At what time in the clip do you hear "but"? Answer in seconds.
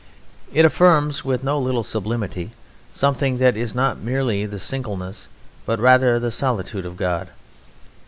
5.63-5.79